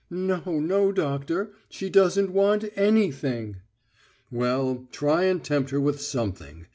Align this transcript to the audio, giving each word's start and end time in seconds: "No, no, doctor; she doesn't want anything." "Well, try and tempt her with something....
"No, 0.09 0.41
no, 0.47 0.91
doctor; 0.91 1.51
she 1.69 1.87
doesn't 1.87 2.31
want 2.31 2.65
anything." 2.75 3.57
"Well, 4.31 4.87
try 4.91 5.25
and 5.25 5.43
tempt 5.43 5.69
her 5.69 5.79
with 5.79 6.01
something.... 6.01 6.65